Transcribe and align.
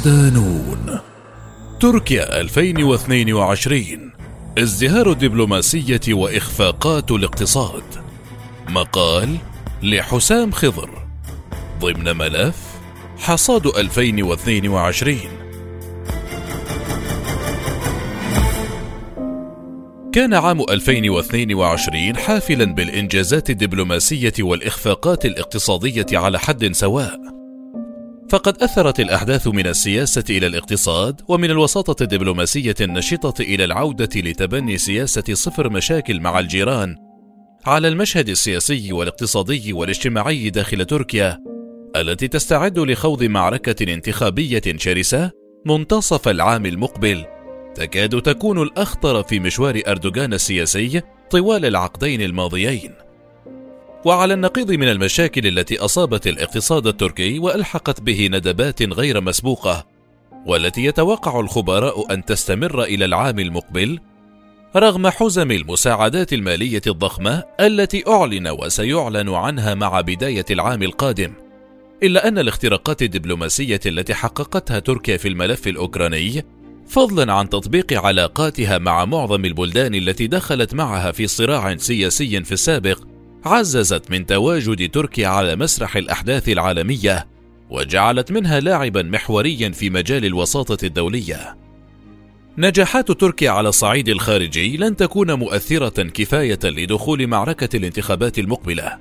صدانون 0.00 0.98
تركيا 1.80 2.40
2022 2.40 4.12
ازدهار 4.58 5.10
الدبلوماسية 5.10 6.00
وإخفاقات 6.08 7.10
الاقتصاد. 7.10 7.82
مقال 8.68 9.36
لحسام 9.82 10.50
خضر. 10.50 10.90
ضمن 11.80 12.16
ملف 12.16 12.56
حصاد 13.18 13.66
2022 13.66 15.18
كان 20.12 20.34
عام 20.34 20.60
2022 20.70 22.16
حافلا 22.16 22.64
بالإنجازات 22.64 23.50
الدبلوماسية 23.50 24.34
والإخفاقات 24.40 25.24
الاقتصادية 25.24 26.06
على 26.12 26.38
حد 26.38 26.72
سواء. 26.72 27.39
فقد 28.30 28.62
أثرت 28.62 29.00
الأحداث 29.00 29.48
من 29.48 29.66
السياسة 29.66 30.24
إلى 30.30 30.46
الاقتصاد 30.46 31.20
ومن 31.28 31.50
الوساطة 31.50 32.02
الدبلوماسية 32.02 32.74
النشطة 32.80 33.42
إلى 33.42 33.64
العودة 33.64 34.20
لتبني 34.20 34.78
سياسة 34.78 35.34
صفر 35.34 35.70
مشاكل 35.70 36.20
مع 36.20 36.38
الجيران. 36.38 36.96
على 37.66 37.88
المشهد 37.88 38.28
السياسي 38.28 38.92
والاقتصادي 38.92 39.72
والاجتماعي 39.72 40.50
داخل 40.50 40.84
تركيا 40.84 41.38
التي 41.96 42.28
تستعد 42.28 42.78
لخوض 42.78 43.24
معركة 43.24 43.92
انتخابية 43.94 44.62
شرسة 44.76 45.30
منتصف 45.66 46.28
العام 46.28 46.66
المقبل 46.66 47.24
تكاد 47.74 48.22
تكون 48.22 48.62
الأخطر 48.62 49.22
في 49.22 49.40
مشوار 49.40 49.82
أردوغان 49.88 50.32
السياسي 50.34 51.02
طوال 51.30 51.64
العقدين 51.64 52.22
الماضيين. 52.22 53.09
وعلى 54.04 54.34
النقيض 54.34 54.70
من 54.70 54.88
المشاكل 54.88 55.46
التي 55.46 55.78
أصابت 55.78 56.26
الاقتصاد 56.26 56.86
التركي 56.86 57.38
وألحقت 57.38 58.00
به 58.00 58.28
ندبات 58.32 58.82
غير 58.82 59.20
مسبوقة 59.20 59.86
والتي 60.46 60.84
يتوقع 60.84 61.40
الخبراء 61.40 62.14
أن 62.14 62.24
تستمر 62.24 62.82
إلى 62.82 63.04
العام 63.04 63.38
المقبل 63.38 63.98
رغم 64.76 65.08
حزم 65.08 65.50
المساعدات 65.50 66.32
المالية 66.32 66.82
الضخمة 66.86 67.44
التي 67.60 68.04
أعلن 68.08 68.48
وسيعلن 68.48 69.28
عنها 69.28 69.74
مع 69.74 70.00
بداية 70.00 70.44
العام 70.50 70.82
القادم. 70.82 71.32
إلا 72.02 72.28
أن 72.28 72.38
الاختراقات 72.38 73.02
الدبلوماسية 73.02 73.80
التي 73.86 74.14
حققتها 74.14 74.78
تركيا 74.78 75.16
في 75.16 75.28
الملف 75.28 75.68
الأوكراني 75.68 76.44
فضلا 76.88 77.32
عن 77.32 77.48
تطبيق 77.48 78.04
علاقاتها 78.04 78.78
مع 78.78 79.04
معظم 79.04 79.44
البلدان 79.44 79.94
التي 79.94 80.26
دخلت 80.26 80.74
معها 80.74 81.12
في 81.12 81.26
صراع 81.26 81.76
سياسي 81.76 82.44
في 82.44 82.52
السابق 82.52 83.09
عززت 83.44 84.10
من 84.10 84.26
تواجد 84.26 84.90
تركيا 84.90 85.28
على 85.28 85.56
مسرح 85.56 85.96
الأحداث 85.96 86.48
العالمية 86.48 87.26
وجعلت 87.70 88.32
منها 88.32 88.60
لاعبا 88.60 89.02
محوريا 89.02 89.70
في 89.70 89.90
مجال 89.90 90.24
الوساطة 90.24 90.86
الدولية. 90.86 91.56
نجاحات 92.58 93.12
تركيا 93.12 93.50
على 93.50 93.68
الصعيد 93.68 94.08
الخارجي 94.08 94.76
لن 94.76 94.96
تكون 94.96 95.32
مؤثرة 95.32 96.02
كفاية 96.02 96.58
لدخول 96.64 97.26
معركة 97.26 97.76
الانتخابات 97.76 98.38
المقبلة 98.38 98.98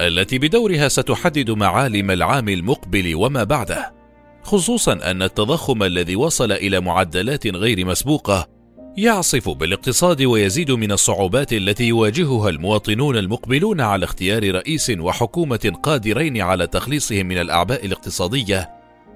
التي 0.00 0.38
بدورها 0.38 0.88
ستحدد 0.88 1.50
معالم 1.50 2.10
العام 2.10 2.48
المقبل 2.48 3.14
وما 3.14 3.44
بعده 3.44 3.94
خصوصا 4.42 4.92
أن 4.92 5.22
التضخم 5.22 5.82
الذي 5.82 6.16
وصل 6.16 6.52
إلى 6.52 6.80
معدلات 6.80 7.46
غير 7.46 7.86
مسبوقة 7.86 8.55
يعصف 8.98 9.48
بالاقتصاد 9.48 10.22
ويزيد 10.22 10.70
من 10.70 10.92
الصعوبات 10.92 11.52
التي 11.52 11.84
يواجهها 11.84 12.48
المواطنون 12.48 13.16
المقبلون 13.16 13.80
على 13.80 14.04
اختيار 14.04 14.54
رئيس 14.54 14.92
وحكومة 14.98 15.72
قادرين 15.82 16.40
على 16.40 16.66
تخليصهم 16.66 17.26
من 17.26 17.38
الأعباء 17.38 17.86
الاقتصادية 17.86 18.70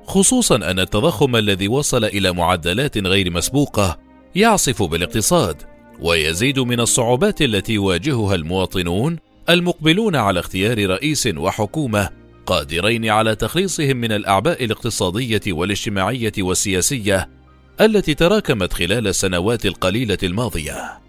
خصوصا 0.06 0.56
أن 0.56 0.80
التضخم 0.80 1.36
الذي 1.36 1.68
وصل 1.68 2.04
إلى 2.04 2.32
معدلات 2.32 2.98
غير 2.98 3.30
مسبوقة 3.30 3.98
يعصف 4.34 4.82
بالاقتصاد 4.82 5.56
ويزيد 6.00 6.58
من 6.58 6.80
الصعوبات 6.80 7.42
التي 7.42 7.72
يواجهها 7.72 8.34
المواطنون 8.34 9.18
المقبلون 9.50 10.16
على 10.16 10.40
اختيار 10.40 10.90
رئيس 10.90 11.28
وحكومة 11.36 12.08
قادرين 12.46 13.08
على 13.08 13.34
تخليصهم 13.34 13.96
من 13.96 14.12
الأعباء 14.12 14.64
الاقتصادية 14.64 15.42
والاجتماعية 15.48 16.32
والسياسية 16.38 17.39
التي 17.80 18.14
تراكمت 18.14 18.72
خلال 18.72 19.06
السنوات 19.06 19.66
القليلة 19.66 20.18
الماضية. 20.22 21.00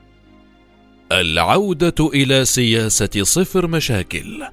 العودة 1.12 2.10
إلى 2.14 2.46
سياسة 2.46 3.10
صفر 3.24 3.68
مشاكل. 3.68 4.44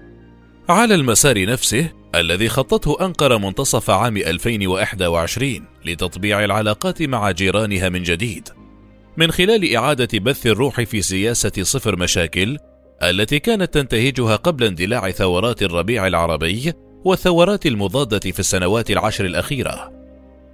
على 0.69 0.95
المسار 0.95 1.47
نفسه 1.47 1.93
الذي 2.15 2.49
خطته 2.49 2.97
أنقرة 3.07 3.37
منتصف 3.37 3.91
عام 3.91 4.17
2021 4.17 5.65
لتطبيع 5.85 6.45
العلاقات 6.45 7.03
مع 7.03 7.31
جيرانها 7.31 7.89
من 7.89 8.03
جديد. 8.03 8.49
من 9.17 9.31
خلال 9.31 9.75
إعادة 9.75 10.19
بث 10.19 10.47
الروح 10.47 10.81
في 10.81 11.03
سياسة 11.03 11.53
صفر 11.63 11.97
مشاكل 11.97 12.59
التي 13.03 13.39
كانت 13.39 13.75
تنتهجها 13.75 14.37
قبل 14.37 14.65
اندلاع 14.65 15.11
ثورات 15.11 15.63
الربيع 15.63 16.07
العربي 16.07 16.73
والثورات 17.05 17.67
المضادة 17.67 18.31
في 18.31 18.41
السنوات 18.41 18.91
العشر 18.91 19.25
الأخيرة. 19.25 19.98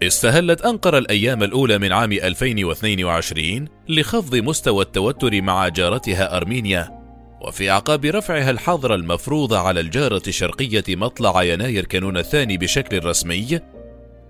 استهلت 0.07 0.61
أنقرة 0.61 0.99
الأيام 0.99 1.43
الأولى 1.43 1.79
من 1.79 1.93
عام 1.93 2.13
2022 2.13 3.69
لخفض 3.89 4.35
مستوى 4.37 4.85
التوتر 4.85 5.43
مع 5.43 5.69
جارتها 5.69 6.37
أرمينيا 6.37 7.05
وفي 7.41 7.71
أعقاب 7.71 8.05
رفعها 8.05 8.51
الحظر 8.51 8.95
المفروض 8.95 9.55
على 9.55 9.81
الجارة 9.81 10.23
الشرقية 10.29 10.85
مطلع 10.89 11.43
يناير 11.43 11.85
كانون 11.85 12.17
الثاني 12.17 12.57
بشكل 12.57 13.05
رسمي. 13.05 13.61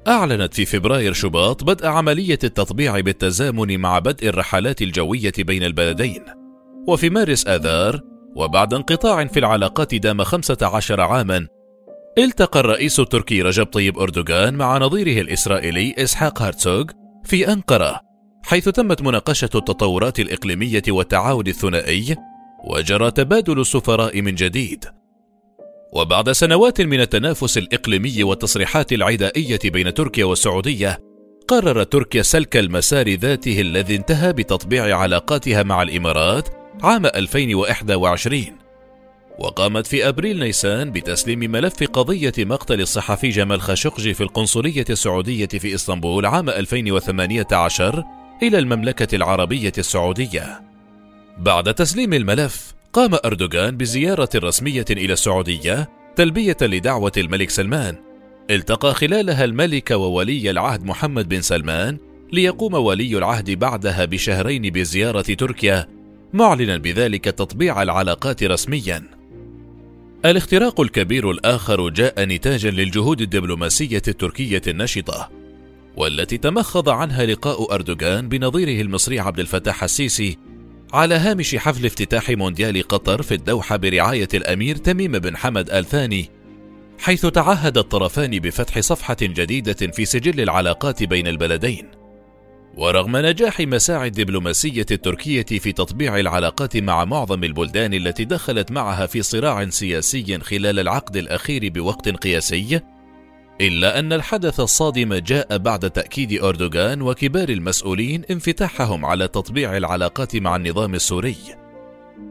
أعلنت 0.09 0.55
في 0.55 0.67
فبراير 0.67 1.13
شباط 1.13 1.65
بدء 1.65 1.87
عملية 1.87 2.39
التطبيع 2.45 3.01
بالتزامن 3.01 3.81
مع 3.81 3.99
بدء 3.99 4.29
الرحلات 4.29 4.83
الجوية 4.83 5.33
بين 5.39 5.63
البلدين. 5.63 6.25
وفي 6.89 7.11
مارس 7.11 7.47
آذار 7.47 8.01
وبعد 8.37 8.75
انقطاع 8.75 9.25
في 9.25 9.39
العلاقات 9.39 9.95
دام 9.95 10.23
15 10.23 11.01
عاما 11.01 11.47
التقى 12.19 12.61
الرئيس 12.61 13.01
التركي 13.01 13.43
رجب 13.43 13.67
طيب 13.67 13.99
أردوغان 13.99 14.55
مع 14.55 14.79
نظيره 14.79 15.21
الإسرائيلي 15.21 15.95
إسحاق 15.99 16.43
هارتسوغ 16.43 16.85
في 17.25 17.53
أنقرة 17.53 18.01
حيث 18.45 18.69
تمت 18.69 19.03
مناقشة 19.03 19.51
التطورات 19.55 20.21
الإقليمية 20.21 20.83
والتعاون 20.89 21.47
الثنائي 21.47 22.17
وجرى 22.65 23.11
تبادل 23.11 23.61
السفراء 23.61 24.23
من 24.23 24.35
جديد. 24.35 24.85
وبعد 25.93 26.33
سنوات 26.33 26.81
من 26.81 27.01
التنافس 27.01 27.59
الإقليمي 27.59 28.23
والتصريحات 28.23 28.93
العدائية 28.93 29.61
بين 29.65 29.95
تركيا 29.95 30.25
والسعودية 30.25 30.99
قررت 31.49 31.93
تركيا 31.93 32.23
سلك 32.23 32.57
المسار 32.57 33.09
ذاته 33.15 33.61
الذي 33.61 33.97
انتهى 33.97 34.33
بتطبيع 34.33 34.99
علاقاتها 34.99 35.63
مع 35.63 35.83
الإمارات 35.83 36.49
عام 36.83 37.07
2021 37.07 38.64
وقامت 39.39 39.87
في 39.87 40.09
أبريل 40.09 40.39
نيسان 40.39 40.91
بتسليم 40.93 41.39
ملف 41.39 41.83
قضية 41.83 42.33
مقتل 42.39 42.81
الصحفي 42.81 43.29
جمال 43.29 43.61
خاشقجي 43.61 44.15
في 44.15 44.21
القنصلية 44.21 44.85
السعودية 44.91 45.47
في 45.47 45.75
إسطنبول 45.75 46.27
عام 46.27 46.51
2018 46.51 48.05
إلى 48.43 48.59
المملكة 48.59 49.17
العربية 49.17 49.73
السعودية. 49.79 50.61
بعد 51.39 51.75
تسليم 51.75 52.13
الملف، 52.13 52.75
قام 52.93 53.15
أردوغان 53.25 53.77
بزيارة 53.77 54.29
رسمية 54.35 54.85
إلى 54.91 55.13
السعودية 55.13 55.91
تلبية 56.17 56.57
لدعوة 56.63 57.13
الملك 57.17 57.51
سلمان. 57.51 57.97
التقى 58.51 58.95
خلالها 58.95 59.45
الملك 59.45 59.91
وولي 59.91 60.51
العهد 60.51 60.85
محمد 60.85 61.29
بن 61.29 61.41
سلمان 61.41 61.99
ليقوم 62.33 62.75
ولي 62.75 63.19
العهد 63.19 63.51
بعدها 63.51 64.05
بشهرين 64.05 64.63
بزيارة 64.63 65.23
تركيا 65.23 65.89
معلنا 66.33 66.77
بذلك 66.77 67.25
تطبيع 67.25 67.83
العلاقات 67.83 68.45
رسميا 68.45 69.14
الاختراق 70.25 70.81
الكبير 70.81 71.31
الآخر 71.31 71.89
جاء 71.89 72.25
نتاجا 72.25 72.71
للجهود 72.71 73.21
الدبلوماسية 73.21 74.03
التركية 74.09 74.63
النشطة 74.69 75.31
والتي 75.97 76.39
تمخض 76.39 76.89
عنها 76.89 77.27
لقاء 77.27 77.75
أردوغان 77.75 78.29
بنظيره 78.29 78.83
المصري 78.83 79.21
عبد 79.21 79.41
الفتاح 79.41 79.83
السيسي 79.83 80.39
على 80.93 81.15
هامش 81.15 81.57
حفل 81.57 81.87
افتتاح 81.87 82.31
مونديال 82.31 82.83
قطر 82.83 83.23
في 83.23 83.35
الدوحة 83.35 83.77
برعاية 83.77 84.29
الأمير 84.35 84.77
تميم 84.77 85.13
بن 85.13 85.37
حمد 85.37 85.71
آل 85.71 85.85
ثاني 85.85 86.31
حيث 86.99 87.27
تعهد 87.27 87.79
الطرفان 87.79 88.39
بفتح 88.39 88.81
صفحة 88.81 89.17
جديدة 89.23 89.93
في 89.93 90.05
سجل 90.05 90.41
العلاقات 90.41 91.03
بين 91.03 91.27
البلدين. 91.27 92.04
ورغم 92.77 93.17
نجاح 93.17 93.61
مساعي 93.61 94.09
الدبلوماسية 94.09 94.87
التركية 94.91 95.43
في 95.43 95.73
تطبيع 95.73 96.19
العلاقات 96.19 96.77
مع 96.77 97.05
معظم 97.05 97.45
البلدان 97.45 97.95
التي 97.95 98.25
دخلت 98.25 98.73
معها 98.73 99.07
في 99.07 99.23
صراع 99.23 99.69
سياسي 99.69 100.39
خلال 100.39 100.79
العقد 100.79 101.17
الأخير 101.17 101.69
بوقت 101.69 102.09
قياسي، 102.09 102.81
إلا 103.61 103.99
أن 103.99 104.13
الحدث 104.13 104.61
الصادم 104.61 105.15
جاء 105.15 105.59
بعد 105.59 105.91
تأكيد 105.91 106.43
أردوغان 106.43 107.03
وكبار 107.03 107.49
المسؤولين 107.49 108.25
انفتاحهم 108.31 109.05
على 109.05 109.29
تطبيع 109.29 109.77
العلاقات 109.77 110.37
مع 110.37 110.57
النظام 110.57 110.95
السوري. 110.95 111.37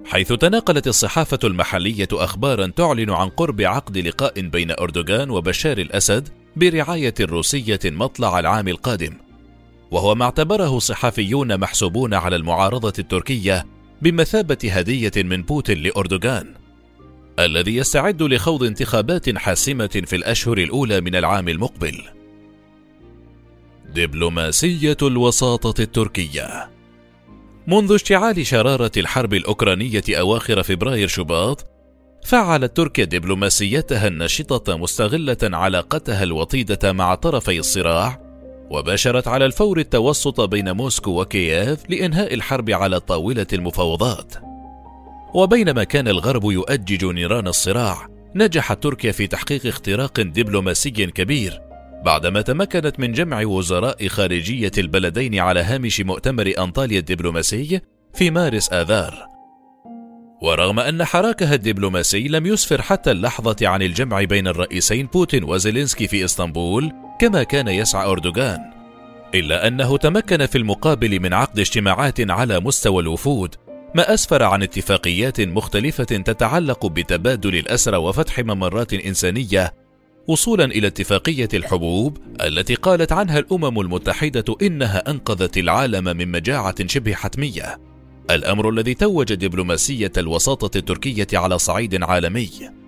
حيث 0.06 0.34
تناقلت 0.34 0.88
الصحافة 0.88 1.40
المحلية 1.44 2.08
أخبارا 2.14 2.68
تعلن 2.68 3.10
عن 3.10 3.30
قرب 3.30 3.62
عقد 3.62 3.98
لقاء 3.98 4.42
بين 4.42 4.72
أردوغان 4.72 5.30
وبشار 5.30 5.78
الأسد 5.78 6.30
برعاية 6.56 7.14
روسية 7.22 7.80
مطلع 7.86 8.40
العام 8.40 8.68
القادم 8.68 9.14
وهو 9.94 10.16
ما 10.16 10.26
اعتبره 10.26 10.80
صحفيون 10.80 11.58
محسوبون 11.60 12.14
على 12.14 12.36
المعارضة 12.36 12.94
التركية 13.00 13.66
بمثابة 14.02 14.58
هدية 14.64 15.12
من 15.16 15.44
بوتين 15.44 15.78
لأردوغان 15.78 16.54
الذي 17.40 17.76
يستعد 17.76 18.22
لخوض 18.24 18.64
انتخابات 18.64 19.38
حاسمة 19.38 20.02
في 20.06 20.16
الأشهر 20.16 20.58
الأولى 20.58 21.02
من 21.02 21.16
العام 21.16 21.50
المقبل. 21.50 22.02
دبلوماسية 23.96 24.98
الوساطة 25.02 25.82
التركية 25.82 26.70
منذ 27.68 27.94
اشتعال 27.94 28.46
شرارة 28.46 28.92
الحرب 28.98 29.34
الأوكرانية 29.34 30.04
أواخر 30.10 30.64
فبراير 30.64 31.08
شباط، 31.08 31.66
فعلت 32.26 32.78
تركيا 32.78 33.06
دبلوماسيتها 33.06 34.08
النشطة 34.08 34.78
مستغلة 34.78 35.38
علاقتها 35.44 36.24
الوطيدة 36.24 36.94
مع 36.94 37.16
طرفي 37.16 37.60
الصراع، 37.60 38.23
وباشرت 38.70 39.28
على 39.28 39.46
الفور 39.46 39.80
التوسط 39.80 40.42
بين 40.42 40.72
موسكو 40.72 41.22
وكييف 41.22 41.90
لإنهاء 41.90 42.34
الحرب 42.34 42.70
على 42.70 43.00
طاولة 43.00 43.48
المفاوضات. 43.54 44.34
وبينما 45.34 45.84
كان 45.84 46.08
الغرب 46.08 46.44
يؤجج 46.44 47.06
نيران 47.06 47.48
الصراع 47.48 48.08
نجحت 48.36 48.84
تركيا 48.84 49.12
في 49.12 49.28
تحقيق 49.28 49.66
اختراق 49.66 50.22
دبلوماسي 50.22 50.90
كبير 50.90 51.62
بعدما 52.06 52.42
تمكنت 52.42 53.00
من 53.00 53.12
جمع 53.12 53.46
وزراء 53.46 54.08
خارجية 54.08 54.72
البلدين 54.78 55.40
على 55.40 55.60
هامش 55.60 56.02
مؤتمر 56.02 56.54
أنطاليا 56.60 57.00
الدبلوماسي 57.00 57.82
في 58.14 58.32
مارس 58.32 58.74
آذار 58.74 59.28
ورغم 60.42 60.80
أن 60.80 61.04
حراكها 61.04 61.56
الدبلوماسي 61.56 62.28
لم 62.28 62.46
يسفر 62.46 62.82
حتى 62.82 63.12
اللحظة 63.12 63.56
عن 63.68 63.82
الجمع 63.82 64.24
بين 64.24 64.48
الرئيسين 64.48 65.06
بوتين 65.06 65.44
وزيلينسكي 65.44 66.08
في 66.08 66.26
إسطنبول 66.26 66.92
كما 67.24 67.44
كان 67.44 67.68
يسعى 67.68 68.08
أردوغان 68.08 68.60
إلا 69.36 69.68
أنه 69.68 69.98
تمكن 69.98 70.46
في 70.46 70.58
المقابل 70.58 71.20
من 71.20 71.34
عقد 71.34 71.60
اجتماعات 71.60 72.32
على 72.32 72.60
مستوى 72.60 73.02
الوفود 73.02 73.56
ما 73.96 74.14
أسفر 74.14 74.44
عن 74.44 74.64
اتفاقيات 74.64 75.42
مختلفة 75.42 76.04
تتعلق 76.04 76.86
بتبادل 76.86 77.56
الأسرى 77.56 77.98
وفتح 77.98 78.40
ممرات 78.40 78.94
إنسانية 78.94 79.74
وصولا 80.28 80.66
إلى 80.66 80.88
اتفاقية 80.88 81.50
الحبوب 81.54 82.18
التي 82.42 82.76
قالت 82.76 83.12
عنها 83.12 83.40
الأمم 83.40 83.80
المتحدة 83.80 84.56
إنها 84.62 85.10
أنقذت 85.10 85.58
العالم 85.58 86.04
من 86.04 86.32
مجاعة 86.32 86.88
شبه 86.88 87.14
حتمية. 87.14 87.80
الأمر 88.32 88.70
الذي 88.70 88.94
توج 88.94 89.34
دبلوماسية 89.34 90.12
الوساطة 90.18 90.78
التركية 90.78 91.28
على 91.34 91.60
صعيد 91.60 92.04
عالمي. 92.04 92.83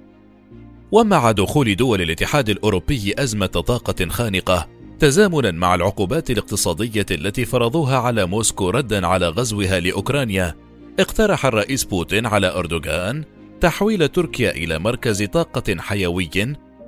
ومع 0.91 1.31
دخول 1.31 1.75
دول 1.75 2.01
الاتحاد 2.01 2.49
الأوروبي 2.49 3.13
أزمة 3.17 3.45
طاقة 3.45 4.09
خانقة 4.09 4.67
تزامنا 4.99 5.51
مع 5.51 5.75
العقوبات 5.75 6.31
الاقتصادية 6.31 7.05
التي 7.11 7.45
فرضوها 7.45 7.97
على 7.97 8.25
موسكو 8.25 8.69
ردا 8.69 9.07
على 9.07 9.29
غزوها 9.29 9.79
لأوكرانيا 9.79 10.55
اقترح 10.99 11.45
الرئيس 11.45 11.83
بوتين 11.83 12.25
على 12.25 12.47
أردوغان 12.47 13.23
تحويل 13.61 14.07
تركيا 14.07 14.51
إلى 14.51 14.79
مركز 14.79 15.23
طاقة 15.23 15.75
حيوي 15.79 16.29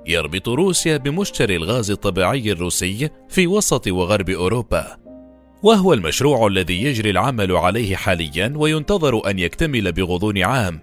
يربط 0.07 0.49
روسيا 0.49 0.97
بمشتري 0.97 1.55
الغاز 1.55 1.91
الطبيعي 1.91 2.51
الروسي 2.51 3.09
في 3.29 3.47
وسط 3.47 3.87
وغرب 3.87 4.29
أوروبا. 4.29 4.97
وهو 5.63 5.93
المشروع 5.93 6.47
الذي 6.47 6.83
يجري 6.83 7.09
العمل 7.09 7.51
عليه 7.51 7.95
حاليا 7.95 8.53
وينتظر 8.55 9.29
أن 9.29 9.39
يكتمل 9.39 9.91
بغضون 9.91 10.43
عام. 10.43 10.79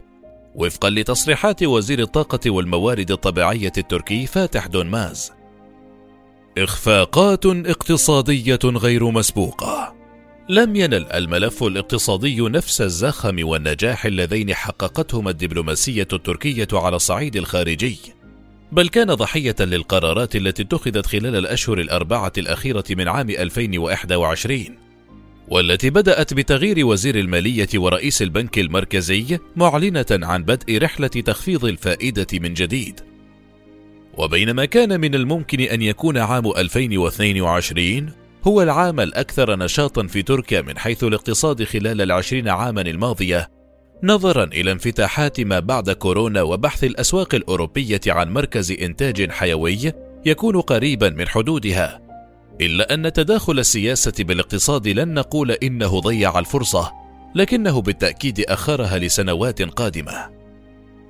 وفقا 0.54 0.90
لتصريحات 0.90 1.62
وزير 1.62 1.98
الطاقة 1.98 2.50
والموارد 2.50 3.10
الطبيعية 3.10 3.72
التركي 3.78 4.26
فاتح 4.26 4.66
دونماز 4.66 5.32
إخفاقات 6.58 7.46
اقتصادية 7.46 8.58
غير 8.64 9.10
مسبوقة. 9.10 9.94
لم 10.48 10.76
ينل 10.76 11.12
الملف 11.12 11.62
الاقتصادي 11.62 12.40
نفس 12.40 12.80
الزخم 12.80 13.48
والنجاح 13.48 14.04
اللذين 14.04 14.54
حققتهما 14.54 15.30
الدبلوماسية 15.30 16.08
التركية 16.12 16.68
على 16.72 16.96
الصعيد 16.96 17.36
الخارجي، 17.36 17.98
بل 18.72 18.88
كان 18.88 19.14
ضحية 19.14 19.56
للقرارات 19.60 20.36
التي 20.36 20.62
اتخذت 20.62 21.06
خلال 21.06 21.36
الأشهر 21.36 21.78
الأربعة 21.78 22.32
الأخيرة 22.38 22.84
من 22.90 23.08
عام 23.08 23.30
2021 23.30 24.83
والتي 25.48 25.90
بدأت 25.90 26.34
بتغيير 26.34 26.86
وزير 26.86 27.18
المالية 27.18 27.68
ورئيس 27.74 28.22
البنك 28.22 28.58
المركزي 28.58 29.38
معلنة 29.56 30.06
عن 30.10 30.44
بدء 30.44 30.78
رحلة 30.78 31.08
تخفيض 31.08 31.64
الفائدة 31.64 32.26
من 32.32 32.54
جديد. 32.54 33.00
وبينما 34.16 34.64
كان 34.64 35.00
من 35.00 35.14
الممكن 35.14 35.60
أن 35.60 35.82
يكون 35.82 36.18
عام 36.18 36.46
2022 36.46 38.12
هو 38.44 38.62
العام 38.62 39.00
الأكثر 39.00 39.56
نشاطا 39.56 40.06
في 40.06 40.22
تركيا 40.22 40.62
من 40.62 40.78
حيث 40.78 41.04
الاقتصاد 41.04 41.64
خلال 41.64 42.02
العشرين 42.02 42.48
عاما 42.48 42.80
الماضية 42.80 43.50
نظرا 44.02 44.44
إلى 44.44 44.72
انفتاحات 44.72 45.40
ما 45.40 45.60
بعد 45.60 45.90
كورونا 45.90 46.42
وبحث 46.42 46.84
الأسواق 46.84 47.34
الأوروبية 47.34 48.00
عن 48.06 48.32
مركز 48.32 48.72
إنتاج 48.72 49.30
حيوي 49.30 49.92
يكون 50.26 50.60
قريبا 50.60 51.10
من 51.10 51.28
حدودها 51.28 52.03
إلا 52.60 52.94
أن 52.94 53.12
تداخل 53.12 53.58
السياسة 53.58 54.12
بالاقتصاد 54.18 54.88
لن 54.88 55.14
نقول 55.14 55.50
إنه 55.50 56.00
ضيع 56.00 56.38
الفرصة 56.38 56.92
لكنه 57.34 57.82
بالتأكيد 57.82 58.40
أخرها 58.40 58.98
لسنوات 58.98 59.62
قادمة. 59.62 60.30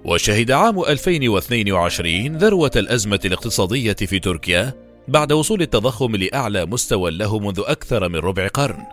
وشهد 0.05 0.51
عام 0.51 0.81
2022 0.81 2.37
ذروة 2.37 2.71
الأزمة 2.77 3.21
الاقتصادية 3.25 3.93
في 3.93 4.19
تركيا 4.19 4.73
بعد 5.09 5.33
وصول 5.33 5.63
التضخم 5.63 6.17
لأعلى 6.17 6.67
مستوى 6.67 7.11
له 7.11 7.39
منذ 7.39 7.63
أكثر 7.67 8.09
من 8.09 8.17
ربع 8.17 8.49
قرن 8.49 8.85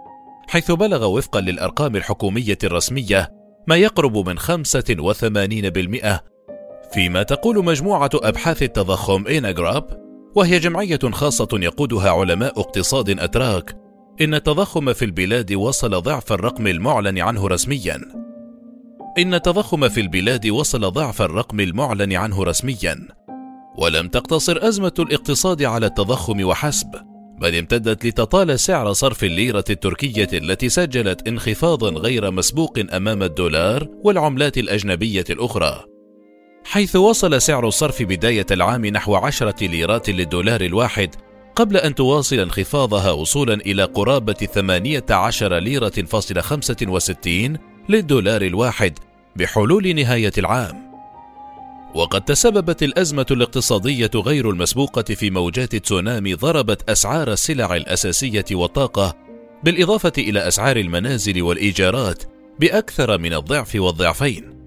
حيث 0.48 0.72
بلغ 0.72 1.06
وفقا 1.06 1.42
للأرقام 1.42 1.96
الحكومية 1.96 2.58
الرسمية 2.64 3.32
ما 3.68 3.76
يقرب 3.76 4.30
من 4.30 4.40
85% 4.40 4.44
فيما 6.94 7.24
تقول 7.24 7.66
مجموعة 7.66 8.10
أبحاث 8.14 8.64
التضخم 8.64 9.28
إيناغراب 9.28 10.01
وهي 10.36 10.60
جمعية 10.60 11.00
خاصة 11.12 11.48
يقودها 11.54 12.10
علماء 12.10 12.60
اقتصاد 12.60 13.20
أتراك. 13.20 13.78
إن 14.22 14.34
التضخم 14.34 14.94
في 14.94 15.06
البلاد 15.06 15.54
وصل 15.54 16.02
ضعف 16.02 16.34
الرقم 16.34 16.68
المعلن 16.68 17.20
عنه 17.20 17.48
رسميا. 17.48 18.02
إن 19.18 19.34
التضخم 19.34 19.90
في 19.90 20.02
البلاد 20.02 20.48
وصل 20.48 20.92
ضعف 20.92 21.22
الرقم 21.22 21.60
المعلن 21.60 22.14
عنه 22.14 22.44
رسميا. 22.44 23.08
ولم 23.78 24.08
تقتصر 24.08 24.68
أزمة 24.68 24.94
الاقتصاد 25.00 25.64
على 25.64 25.86
التضخم 25.86 26.44
وحسب 26.44 26.88
بل 27.42 27.56
امتدت 27.56 28.06
لتطال 28.06 28.60
سعر 28.60 28.94
صرف 28.94 29.24
الليرة 29.24 29.64
التركية 29.70 30.28
التي 30.34 30.70
سجلت 30.70 31.28
انخفاضا 31.28 31.90
غير 31.90 32.32
مسبوق 32.32 32.80
أمام 32.94 33.24
الدولار 33.24 33.88
والعملات 34.04 34.58
الأجنبية 34.58 35.26
الأخرى. 35.30 35.91
حيث 36.66 36.96
وصل 36.96 37.42
سعر 37.42 37.68
الصرف 37.68 38.02
بداية 38.02 38.46
العام 38.52 38.86
نحو 38.86 39.16
عشرة 39.16 39.66
ليرات 39.66 40.10
للدولار 40.10 40.62
الواحد 40.62 41.16
قبل 41.56 41.78
أن 41.78 41.96
تواصل 41.96 42.40
انخفاضها 42.40 43.12
وصولا 43.12 43.54
إلى 43.54 43.84
قرابة 43.84 44.34
18 44.34 45.58
ليرة 45.58 45.90
فاصلة 45.90 46.42
65 46.42 47.58
للدولار 47.90 48.42
الواحد 48.42 49.00
بحلول 49.36 49.96
نهاية 49.96 50.32
العام 50.38 50.92
وقد 51.96 52.22
تسببت 52.22 52.84
الأزمة 52.84 53.26
الاقتصادية 53.32 54.12
غير 54.16 54.50
المسبوقة 54.50 55.04
في 55.04 55.30
موجات 55.30 55.76
تسونامي 55.76 56.34
ضربت 56.34 56.90
أسعار 56.90 57.32
السلع 57.32 57.76
الأساسية 57.76 58.46
والطاقة 58.52 59.18
بالإضافة 59.64 60.14
إلى 60.18 60.48
أسعار 60.48 60.78
المنازل 60.78 61.42
والإيجارات 61.42 62.24
بأكثر 62.60 63.18
من 63.18 63.34
الضعف 63.34 63.76
والضعفين. 63.76 64.61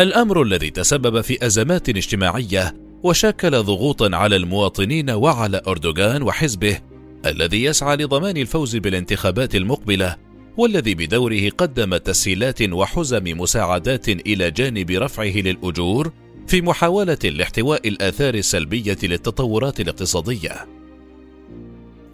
الأمر 0.00 0.42
الذي 0.42 0.70
تسبب 0.70 1.20
في 1.20 1.46
أزمات 1.46 1.88
اجتماعية 1.88 2.76
وشكل 3.02 3.50
ضغوطا 3.50 4.16
على 4.16 4.36
المواطنين 4.36 5.10
وعلى 5.10 5.62
أردوغان 5.66 6.22
وحزبه 6.22 6.78
الذي 7.26 7.64
يسعى 7.64 7.96
لضمان 7.96 8.36
الفوز 8.36 8.76
بالانتخابات 8.76 9.54
المقبلة 9.54 10.16
والذي 10.56 10.94
بدوره 10.94 11.48
قدم 11.48 11.96
تسهيلات 11.96 12.62
وحزم 12.62 13.24
مساعدات 13.24 14.08
إلى 14.08 14.50
جانب 14.50 14.90
رفعه 14.90 15.36
للأجور 15.36 16.12
في 16.46 16.62
محاولة 16.62 17.18
لاحتواء 17.24 17.88
الآثار 17.88 18.34
السلبية 18.34 18.98
للتطورات 19.02 19.80
الاقتصادية. 19.80 20.66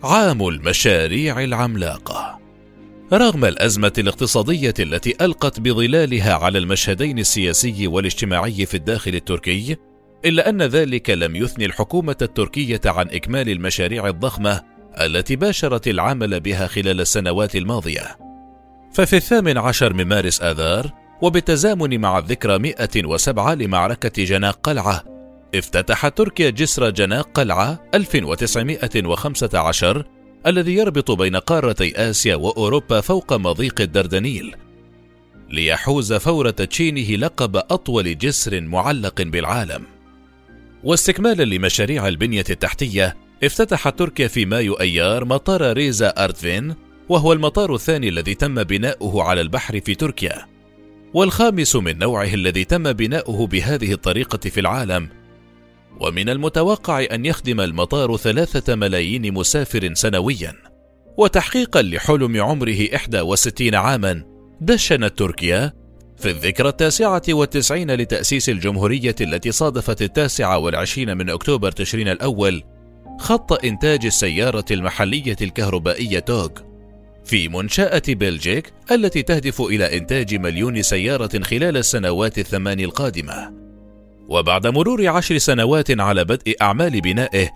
عام 0.02 0.48
المشاريع 0.48 1.44
العملاقة 1.44 2.43
رغم 3.12 3.44
الأزمة 3.44 3.92
الاقتصادية 3.98 4.74
التي 4.80 5.14
ألقت 5.20 5.60
بظلالها 5.60 6.34
على 6.34 6.58
المشهدين 6.58 7.18
السياسي 7.18 7.86
والاجتماعي 7.86 8.66
في 8.66 8.74
الداخل 8.74 9.14
التركي، 9.14 9.76
إلا 10.24 10.48
أن 10.48 10.62
ذلك 10.62 11.10
لم 11.10 11.36
يثني 11.36 11.64
الحكومة 11.64 12.16
التركية 12.22 12.80
عن 12.86 13.08
إكمال 13.08 13.48
المشاريع 13.48 14.08
الضخمة 14.08 14.60
التي 15.00 15.36
باشرت 15.36 15.88
العمل 15.88 16.40
بها 16.40 16.66
خلال 16.66 17.00
السنوات 17.00 17.56
الماضية. 17.56 18.18
ففي 18.92 19.16
الثامن 19.16 19.58
عشر 19.58 19.92
من 19.92 20.04
مارس 20.04 20.42
آذار 20.42 20.90
وبالتزامن 21.22 22.00
مع 22.00 22.18
الذكرى 22.18 22.58
107 22.58 23.54
لمعركة 23.54 24.24
جناق 24.24 24.58
قلعة 24.62 25.04
افتتحت 25.54 26.18
تركيا 26.18 26.50
جسر 26.50 26.90
جناق 26.90 27.28
قلعة 27.34 27.82
1915 27.94 30.04
الذي 30.46 30.74
يربط 30.74 31.10
بين 31.10 31.36
قارتي 31.36 32.10
آسيا 32.10 32.34
وأوروبا 32.34 33.00
فوق 33.00 33.32
مضيق 33.32 33.80
الدردنيل 33.80 34.54
ليحوز 35.50 36.12
فور 36.12 36.50
تدشينه 36.50 37.16
لقب 37.16 37.56
أطول 37.56 38.18
جسر 38.18 38.60
معلق 38.60 39.22
بالعالم. 39.22 39.82
واستكمالا 40.84 41.42
لمشاريع 41.42 42.08
البنية 42.08 42.44
التحتية 42.50 43.16
افتتحت 43.44 43.98
تركيا 43.98 44.28
في 44.28 44.46
مايو 44.46 44.74
أيار 44.74 45.24
مطار 45.24 45.72
ريزا 45.72 46.08
أرتفين 46.08 46.74
وهو 47.08 47.32
المطار 47.32 47.74
الثاني 47.74 48.08
الذي 48.08 48.34
تم 48.34 48.62
بناؤه 48.62 49.22
على 49.22 49.40
البحر 49.40 49.80
في 49.80 49.94
تركيا. 49.94 50.46
والخامس 51.14 51.76
من 51.76 51.98
نوعه 51.98 52.34
الذي 52.34 52.64
تم 52.64 52.92
بناؤه 52.92 53.46
بهذه 53.46 53.92
الطريقة 53.92 54.50
في 54.50 54.60
العالم 54.60 55.08
ومن 56.00 56.28
المتوقع 56.28 57.06
أن 57.12 57.24
يخدم 57.24 57.60
المطار 57.60 58.16
ثلاثة 58.16 58.74
ملايين 58.74 59.34
مسافر 59.34 59.94
سنويا 59.94 60.54
وتحقيقا 61.16 61.82
لحلم 61.82 62.42
عمره 62.42 62.88
61 62.92 63.74
عاما 63.74 64.24
دشنت 64.60 65.18
تركيا 65.18 65.72
في 66.16 66.30
الذكرى 66.30 66.68
التاسعة 66.68 67.22
والتسعين 67.28 67.90
لتأسيس 67.90 68.48
الجمهورية 68.48 69.14
التي 69.20 69.52
صادفت 69.52 70.02
التاسع 70.02 70.56
والعشرين 70.56 71.16
من 71.16 71.30
أكتوبر 71.30 71.72
تشرين 71.72 72.08
الأول 72.08 72.62
خط 73.18 73.64
إنتاج 73.64 74.06
السيارة 74.06 74.64
المحلية 74.70 75.36
الكهربائية 75.42 76.18
توغ 76.18 76.48
في 77.24 77.48
منشأة 77.48 78.02
بلجيك 78.08 78.72
التي 78.92 79.22
تهدف 79.22 79.60
إلى 79.60 79.98
إنتاج 79.98 80.34
مليون 80.34 80.82
سيارة 80.82 81.40
خلال 81.42 81.76
السنوات 81.76 82.38
الثمان 82.38 82.80
القادمة. 82.80 83.63
وبعد 84.28 84.66
مرور 84.66 85.08
عشر 85.08 85.38
سنوات 85.38 86.00
على 86.00 86.24
بدء 86.24 86.56
أعمال 86.62 87.00
بنائه، 87.00 87.50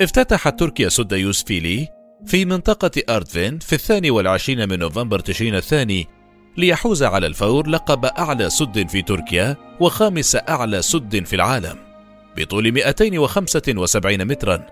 افتتحت 0.00 0.60
تركيا 0.60 0.88
سد 0.88 1.12
يوسفيلي 1.12 1.88
في 2.26 2.44
منطقة 2.44 3.02
أردفين 3.16 3.58
في 3.58 3.72
الثاني 3.72 4.10
والعشرين 4.10 4.68
من 4.68 4.78
نوفمبر 4.78 5.18
تشرين 5.18 5.54
الثاني 5.54 6.06
ليحوز 6.56 7.02
على 7.02 7.26
الفور 7.26 7.68
لقب 7.68 8.04
أعلى 8.04 8.50
سد 8.50 8.88
في 8.88 9.02
تركيا 9.02 9.56
وخامس 9.80 10.36
أعلى 10.48 10.82
سد 10.82 11.24
في 11.24 11.36
العالم. 11.36 11.76
بطول 12.36 12.72
275 12.72 14.24
مترا. 14.24 14.66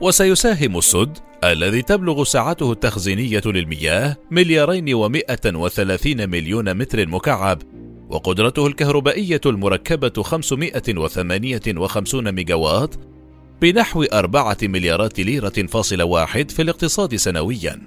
وسيساهم 0.00 0.78
السد 0.78 1.18
الذي 1.44 1.82
تبلغ 1.82 2.24
سعته 2.24 2.72
التخزينية 2.72 3.42
للمياه 3.46 4.16
مليارين 4.30 4.94
ومائة 4.94 5.54
وثلاثين 5.54 6.30
مليون 6.30 6.74
متر 6.74 7.08
مكعب 7.08 7.62
وقدرته 8.08 8.66
الكهربائية 8.66 9.40
المركبة 9.46 10.22
558 10.22 12.32
ميجاوات 12.32 12.94
بنحو 13.62 14.02
أربعة 14.02 14.56
مليارات 14.62 15.20
ليرة 15.20 15.66
فاصل 15.68 16.02
واحد 16.02 16.50
في 16.50 16.62
الاقتصاد 16.62 17.16
سنويا. 17.16 17.80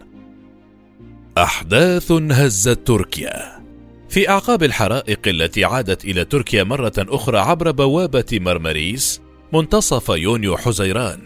أحداث 1.38 2.12
هزت 2.12 2.88
تركيا. 2.88 3.62
في 4.10 4.30
أعقاب 4.30 4.63
الحرائق 4.63 5.20
التي 5.28 5.66
عادت 5.66 6.06
إلى 6.06 6.25
تركيا 6.25 6.63
مرة 6.63 6.94
أخرى 6.98 7.38
عبر 7.38 7.72
بوابة 7.72 8.25
مرمريس 8.32 9.22
منتصف 9.54 10.10
يونيو 10.10 10.58
حزيران. 10.58 11.20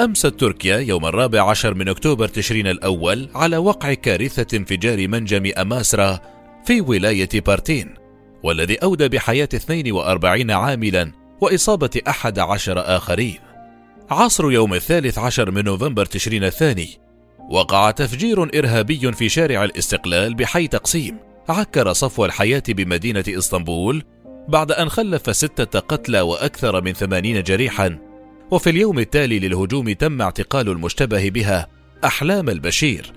أمست 0.00 0.26
تركيا 0.26 0.76
يوم 0.76 1.06
الرابع 1.06 1.50
عشر 1.50 1.74
من 1.74 1.88
أكتوبر 1.88 2.28
تشرين 2.28 2.66
الأول 2.66 3.28
على 3.34 3.56
وقع 3.56 3.94
كارثة 3.94 4.56
انفجار 4.56 5.08
منجم 5.08 5.52
أماسرا 5.58 6.20
في 6.66 6.80
ولاية 6.80 7.40
بارتين. 7.46 8.01
والذي 8.42 8.74
أودى 8.74 9.08
بحياة 9.08 9.48
42 9.54 10.50
عاملا 10.50 11.12
وإصابة 11.40 12.00
أحد 12.08 12.38
عشر 12.38 12.96
آخرين. 12.96 13.38
عصر 14.10 14.50
يوم 14.50 14.74
الثالث 14.74 15.18
عشر 15.18 15.50
من 15.50 15.64
نوفمبر 15.64 16.04
تشرين 16.04 16.44
الثاني 16.44 16.88
وقع 17.50 17.90
تفجير 17.90 18.58
إرهابي 18.58 19.12
في 19.12 19.28
شارع 19.28 19.64
الاستقلال 19.64 20.34
بحي 20.34 20.68
تقسيم 20.68 21.16
عكر 21.48 21.92
صفو 21.92 22.24
الحياة 22.24 22.62
بمدينة 22.68 23.24
إسطنبول 23.28 24.04
بعد 24.48 24.72
أن 24.72 24.88
خلف 24.88 25.36
ستة 25.36 25.80
قتلى 25.80 26.20
وأكثر 26.20 26.82
من 26.82 26.92
ثمانين 26.92 27.42
جريحا. 27.42 27.98
وفي 28.50 28.70
اليوم 28.70 28.98
التالي 28.98 29.38
للهجوم 29.38 29.92
تم 29.92 30.22
اعتقال 30.22 30.68
المشتبه 30.68 31.30
بها 31.30 31.68
أحلام 32.04 32.48
البشير 32.48 33.12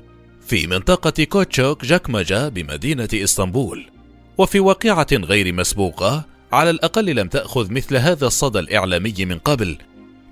في 0.48 0.68
منطقة 0.68 1.24
كوتشوك 1.24 1.86
جاكماجا 1.86 2.50
بمدينة 2.50 3.10
إسطنبول. 3.14 3.95
وفي 4.38 4.60
واقعة 4.60 5.08
غير 5.14 5.54
مسبوقة 5.54 6.26
على 6.52 6.70
الأقل 6.70 7.06
لم 7.06 7.28
تأخذ 7.28 7.72
مثل 7.72 7.98
هذا 7.98 8.28
الصدى 8.28 8.60
الإعلامي 8.60 9.14
من 9.20 9.38
قبل. 9.38 9.78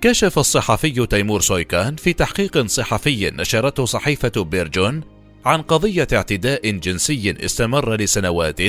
كشف 0.00 0.38
الصحفي 0.38 1.06
تيمور 1.06 1.40
سويكان 1.40 1.96
في 1.96 2.12
تحقيق 2.12 2.66
صحفي 2.66 3.30
نشرته 3.30 3.84
صحيفة 3.84 4.42
بيرجون 4.42 5.00
عن 5.44 5.62
قضية 5.62 6.08
اعتداء 6.12 6.70
جنسي 6.70 7.34
استمر 7.44 7.94
لسنوات 7.94 8.60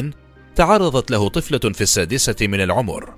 تعرضت 0.55 1.11
له 1.11 1.29
طفلة 1.29 1.73
في 1.73 1.81
السادسة 1.81 2.35
من 2.41 2.61
العمر. 2.61 3.13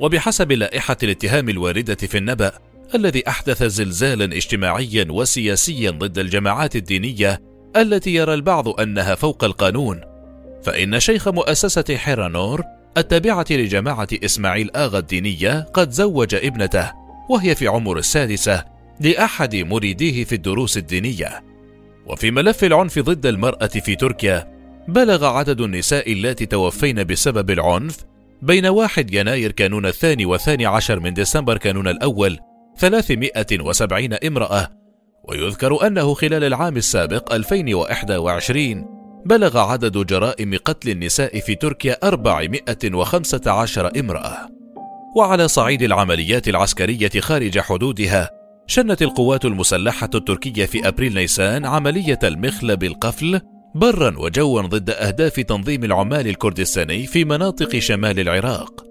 وبحسب 0.00 0.52
لائحة 0.52 0.96
الاتهام 1.02 1.48
الواردة 1.48 1.94
في 1.94 2.18
النبأ 2.18 2.52
الذي 2.94 3.28
أحدث 3.28 3.62
زلزالا 3.62 4.24
اجتماعيا 4.24 5.06
وسياسيا 5.10 5.90
ضد 5.90 6.18
الجماعات 6.18 6.76
الدينية 6.76 7.40
التي 7.76 8.14
يرى 8.14 8.34
البعض 8.34 8.80
أنها 8.80 9.14
فوق 9.14 9.44
القانون 9.44 10.11
فإن 10.62 11.00
شيخ 11.00 11.28
مؤسسة 11.28 11.96
حيرانور 11.96 12.64
التابعة 12.96 13.46
لجماعة 13.50 14.08
إسماعيل 14.24 14.70
آغا 14.76 14.98
الدينية 14.98 15.60
قد 15.74 15.90
زوج 15.90 16.34
ابنته 16.34 16.92
وهي 17.30 17.54
في 17.54 17.66
عمر 17.66 17.98
السادسة 17.98 18.64
لأحد 19.00 19.56
مريديه 19.56 20.24
في 20.24 20.34
الدروس 20.34 20.76
الدينية. 20.76 21.44
وفي 22.06 22.30
ملف 22.30 22.64
العنف 22.64 22.98
ضد 22.98 23.26
المرأة 23.26 23.66
في 23.66 23.96
تركيا 23.96 24.52
بلغ 24.88 25.24
عدد 25.24 25.60
النساء 25.60 26.12
اللاتي 26.12 26.46
توفين 26.46 27.04
بسبب 27.04 27.50
العنف 27.50 27.96
بين 28.42 28.66
1 28.66 29.14
يناير 29.14 29.52
كانون 29.52 29.86
الثاني 29.86 30.26
والثاني 30.26 30.66
عشر 30.66 31.00
من 31.00 31.14
ديسمبر 31.14 31.58
كانون 31.58 31.88
الأول 31.88 32.38
370 32.78 34.12
امرأة. 34.12 34.68
ويذكر 35.28 35.86
أنه 35.86 36.14
خلال 36.14 36.44
العام 36.44 36.76
السابق 36.76 37.34
2021 37.34 38.91
بلغ 39.24 39.58
عدد 39.58 40.06
جرائم 40.06 40.58
قتل 40.64 40.90
النساء 40.90 41.40
في 41.40 41.54
تركيا 41.54 41.96
415 42.04 44.00
امرأة. 44.00 44.48
وعلى 45.16 45.48
صعيد 45.48 45.82
العمليات 45.82 46.48
العسكرية 46.48 47.20
خارج 47.20 47.58
حدودها 47.58 48.30
شنت 48.66 49.02
القوات 49.02 49.44
المسلحة 49.44 50.10
التركية 50.14 50.66
في 50.66 50.88
أبريل 50.88 51.14
نيسان 51.14 51.66
عملية 51.66 52.18
المخلب 52.24 52.84
القفل 52.84 53.40
برا 53.74 54.18
وجوا 54.18 54.62
ضد 54.62 54.90
أهداف 54.90 55.40
تنظيم 55.40 55.84
العمال 55.84 56.28
الكردستاني 56.28 57.06
في 57.06 57.24
مناطق 57.24 57.78
شمال 57.78 58.20
العراق. 58.20 58.84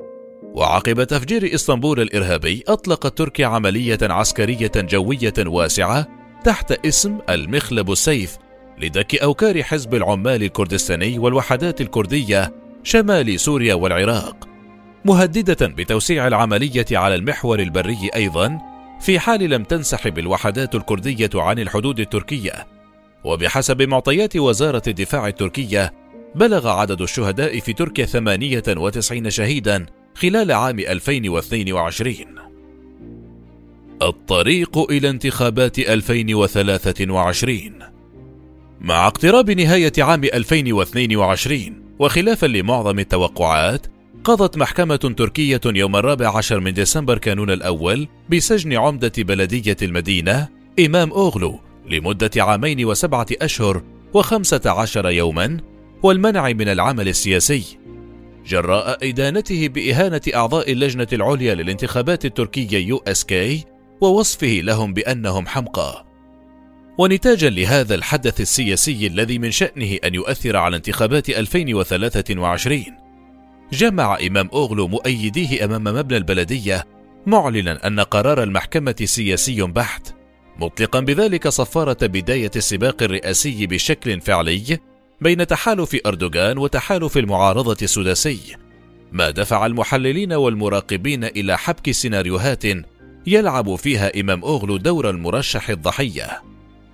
وعقب 0.55 1.03
تفجير 1.03 1.55
إسطنبول 1.55 1.99
الإرهابي 2.01 2.63
أطلقت 2.67 3.17
تركيا 3.17 3.47
عملية 3.47 3.99
عسكرية 4.01 4.71
جوية 4.75 5.33
واسعة 5.39 6.07
تحت 6.43 6.71
اسم 6.85 7.19
المخلب 7.29 7.91
السيف 7.91 8.37
لدك 8.77 9.15
أوكار 9.15 9.63
حزب 9.63 9.95
العمال 9.95 10.43
الكردستاني 10.43 11.19
والوحدات 11.19 11.81
الكردية 11.81 12.53
شمال 12.83 13.39
سوريا 13.39 13.73
والعراق. 13.73 14.47
مهددة 15.05 15.67
بتوسيع 15.67 16.27
العملية 16.27 16.85
على 16.91 17.15
المحور 17.15 17.59
البري 17.59 18.09
أيضا 18.15 18.57
في 19.01 19.19
حال 19.19 19.49
لم 19.49 19.63
تنسحب 19.63 20.19
الوحدات 20.19 20.75
الكردية 20.75 21.29
عن 21.35 21.59
الحدود 21.59 21.99
التركية. 21.99 22.67
وبحسب 23.23 23.81
معطيات 23.81 24.37
وزارة 24.37 24.81
الدفاع 24.87 25.27
التركية 25.27 25.93
بلغ 26.35 26.67
عدد 26.67 27.01
الشهداء 27.01 27.59
في 27.59 27.73
تركيا 27.73 28.05
98 28.05 29.29
شهيدا 29.29 29.85
خلال 30.15 30.51
عام 30.51 30.79
2022 30.79 32.15
الطريق 34.01 34.77
إلى 34.91 35.09
انتخابات 35.09 35.79
2023 35.79 37.73
مع 38.81 39.07
اقتراب 39.07 39.51
نهاية 39.51 39.91
عام 39.97 40.23
2022 40.23 41.95
وخلافا 41.99 42.45
لمعظم 42.45 42.99
التوقعات 42.99 43.87
قضت 44.23 44.57
محكمة 44.57 44.95
تركية 44.95 45.61
يوم 45.65 45.95
الرابع 45.95 46.37
عشر 46.37 46.59
من 46.59 46.73
ديسمبر 46.73 47.17
كانون 47.17 47.51
الأول 47.51 48.07
بسجن 48.29 48.73
عمدة 48.73 49.11
بلدية 49.17 49.77
المدينة 49.81 50.47
إمام 50.79 51.11
أوغلو 51.11 51.59
لمدة 51.89 52.31
عامين 52.37 52.85
وسبعة 52.85 53.25
أشهر 53.41 53.83
وخمسة 54.13 54.61
عشر 54.65 55.09
يوما 55.09 55.57
والمنع 56.03 56.49
من 56.49 56.69
العمل 56.69 57.07
السياسي 57.07 57.63
جراء 58.47 59.09
إدانته 59.09 59.67
بإهانة 59.67 60.21
أعضاء 60.35 60.71
اللجنة 60.71 61.07
العليا 61.13 61.55
للانتخابات 61.55 62.25
التركية 62.25 62.87
يو 62.87 62.97
إس 63.07 63.23
كي 63.23 63.65
ووصفه 64.01 64.61
لهم 64.63 64.93
بأنهم 64.93 65.47
حمقى. 65.47 66.10
ونتاجا 67.01 67.49
لهذا 67.49 67.95
الحدث 67.95 68.41
السياسي 68.41 69.07
الذي 69.07 69.39
من 69.39 69.51
شأنه 69.51 69.97
أن 70.03 70.15
يؤثر 70.15 70.57
على 70.57 70.75
انتخابات 70.75 71.29
2023 71.29 72.85
جمع 73.73 74.17
إمام 74.27 74.49
أوغلو 74.53 74.87
مؤيديه 74.87 75.65
أمام 75.65 75.83
مبنى 75.83 76.17
البلدية 76.17 76.87
معلنا 77.25 77.87
أن 77.87 77.99
قرار 77.99 78.43
المحكمة 78.43 78.95
سياسي 79.03 79.61
بحت. 79.61 80.13
مطلقا 80.59 80.99
بذلك 80.99 81.47
صفارة 81.47 81.97
بداية 82.01 82.51
السباق 82.55 83.03
الرئاسي 83.03 83.67
بشكل 83.67 84.21
فعلي 84.21 84.79
بين 85.21 85.47
تحالف 85.47 85.97
أردوغان 86.05 86.57
وتحالف 86.57 87.17
المعارضة 87.17 87.77
السداسي. 87.81 88.39
ما 89.11 89.29
دفع 89.29 89.65
المحللين 89.65 90.33
والمراقبين 90.33 91.23
إلى 91.23 91.57
حبك 91.57 91.91
سيناريوهات 91.91 92.63
يلعب 93.27 93.75
فيها 93.75 94.19
إمام 94.19 94.43
أوغلو 94.43 94.77
دور 94.77 95.09
المرشح 95.09 95.69
الضحية. 95.69 96.50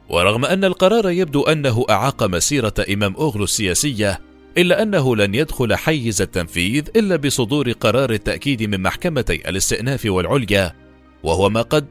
ورغم 0.10 0.46
أن 0.46 0.64
القرار 0.64 1.10
يبدو 1.10 1.44
أنه 1.44 1.86
أعاق 1.90 2.24
مسيرة 2.24 2.74
إمام 2.94 3.16
أوغلو 3.16 3.44
السياسية 3.44 4.22
إلا 4.58 4.82
أنه 4.82 5.16
لن 5.16 5.36
يدخل 5.36 5.76
حيز 5.76 6.22
التنفيذ 6.22 6.84
إلا 6.96 7.16
بصدور 7.16 7.72
قرار 7.72 8.12
التأكيد 8.12 8.64
من 8.64 8.82
محكمتي 8.82 9.50
الاستئناف 9.50 10.06
والعليا 10.06 10.74
وهو 11.24 11.50
ما 11.50 11.62
قد 11.62 11.86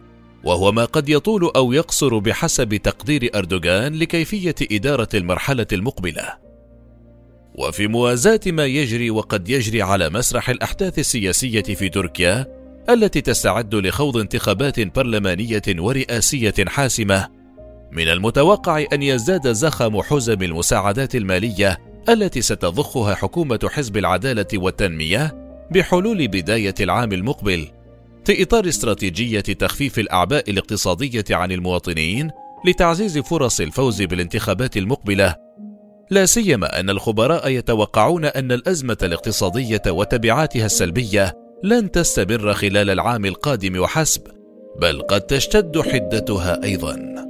وهو 0.45 0.73
ما 0.73 0.85
قد 0.85 1.09
يطول 1.09 1.51
أو 1.57 1.73
يقصر 1.73 2.19
بحسب 2.19 2.77
تقدير 2.77 3.31
أردوغان 3.35 3.95
لكيفية 3.95 4.55
إدارة 4.73 5.09
المرحلة 5.15 5.67
المقبلة. 5.73 6.35
وفي 7.55 7.87
موازاة 7.87 8.41
ما 8.47 8.67
يجري 8.67 9.11
وقد 9.11 9.49
يجري 9.49 9.83
على 9.83 10.11
مسرح 10.11 10.51
الأحداث 10.51 10.99
السياسية 10.99 11.63
في 11.63 11.89
تركيا 11.89 12.47
التي 12.91 13.21
تستعد 13.21 13.75
لخوض 13.75 14.17
انتخابات 14.17 14.81
برلمانية 14.81 15.63
ورئاسية 15.69 16.55
حاسمة، 16.67 17.29
من 17.93 18.09
المتوقع 18.09 18.85
أن 18.93 19.03
يزداد 19.03 19.53
زخم 19.53 20.03
حزم 20.03 20.43
المساعدات 20.43 21.15
المالية 21.15 21.79
التي 22.09 22.43
ستضخها 22.43 23.15
حكومة 23.15 23.69
حزب 23.73 23.97
العدالة 23.97 24.47
والتنمية 24.55 25.47
بحلول 25.71 26.29
بداية 26.29 26.75
العام 26.81 27.13
المقبل 27.13 27.69
في 28.25 28.43
إطار 28.43 28.69
استراتيجية 28.69 29.41
تخفيف 29.41 29.99
الأعباء 29.99 30.51
الاقتصادية 30.51 31.25
عن 31.31 31.53
المواطنين 31.53 32.31
لتعزيز 32.67 33.19
فرص 33.19 33.61
الفوز 33.61 34.03
بالانتخابات 34.03 34.77
المقبلة. 34.77 35.35
لا 36.11 36.27
سيما 36.27 36.81
أن 36.81 36.91
الخبراء 36.91 37.49
يتوقعون 37.49 38.25
أن 38.25 38.53
الأزمة 38.53 38.99
الاقتصادية 39.03 39.83
وتبعاتها 39.89 40.67
السلبية 40.67 41.33
لن 41.65 41.91
تستمر 41.91 42.55
خلال 42.55 42.91
العام 42.91 43.25
القادم 43.25 43.79
وحسب 43.79 44.23
بل 44.81 45.03
قد 45.03 45.21
تشتد 45.21 45.81
حدتها 45.81 46.65
أيضاً. 46.65 47.26